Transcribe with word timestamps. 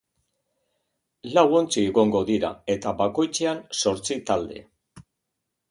Lau 1.33 1.43
ontzi 1.59 1.83
egongo 1.91 2.23
dira, 2.31 2.51
eta 2.77 2.97
bakoitzean 3.03 3.65
zortzi 3.83 4.23
talde. 4.33 4.65